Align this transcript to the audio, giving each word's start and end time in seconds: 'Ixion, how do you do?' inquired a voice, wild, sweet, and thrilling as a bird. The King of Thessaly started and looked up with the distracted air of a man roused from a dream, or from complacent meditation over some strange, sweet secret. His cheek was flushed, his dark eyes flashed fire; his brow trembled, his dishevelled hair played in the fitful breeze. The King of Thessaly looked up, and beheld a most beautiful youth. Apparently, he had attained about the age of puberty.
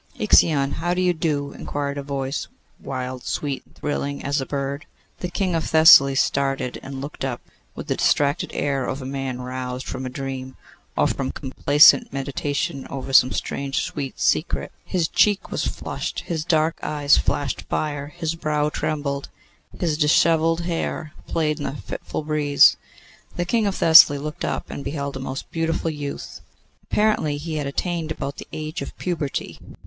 'Ixion, 0.17 0.71
how 0.77 0.95
do 0.95 1.01
you 1.03 1.13
do?' 1.13 1.51
inquired 1.51 1.95
a 1.95 2.01
voice, 2.01 2.47
wild, 2.79 3.23
sweet, 3.23 3.63
and 3.67 3.75
thrilling 3.75 4.23
as 4.23 4.41
a 4.41 4.47
bird. 4.47 4.87
The 5.19 5.29
King 5.29 5.53
of 5.53 5.65
Thessaly 5.65 6.15
started 6.15 6.79
and 6.81 6.99
looked 6.99 7.23
up 7.23 7.39
with 7.75 7.85
the 7.85 7.97
distracted 7.97 8.49
air 8.51 8.85
of 8.87 9.03
a 9.03 9.05
man 9.05 9.41
roused 9.43 9.85
from 9.85 10.07
a 10.07 10.09
dream, 10.09 10.57
or 10.97 11.05
from 11.05 11.31
complacent 11.31 12.11
meditation 12.11 12.87
over 12.89 13.13
some 13.13 13.31
strange, 13.31 13.83
sweet 13.83 14.19
secret. 14.19 14.71
His 14.83 15.07
cheek 15.07 15.51
was 15.51 15.67
flushed, 15.67 16.21
his 16.21 16.43
dark 16.45 16.79
eyes 16.81 17.17
flashed 17.19 17.61
fire; 17.69 18.07
his 18.07 18.33
brow 18.33 18.69
trembled, 18.69 19.29
his 19.79 19.99
dishevelled 19.99 20.61
hair 20.61 21.13
played 21.27 21.59
in 21.59 21.65
the 21.65 21.75
fitful 21.75 22.23
breeze. 22.23 22.75
The 23.35 23.45
King 23.45 23.67
of 23.67 23.75
Thessaly 23.75 24.17
looked 24.17 24.45
up, 24.45 24.71
and 24.71 24.83
beheld 24.83 25.15
a 25.15 25.19
most 25.19 25.51
beautiful 25.51 25.91
youth. 25.91 26.41
Apparently, 26.89 27.37
he 27.37 27.57
had 27.57 27.67
attained 27.67 28.11
about 28.11 28.37
the 28.37 28.47
age 28.51 28.81
of 28.81 28.97
puberty. 28.97 29.59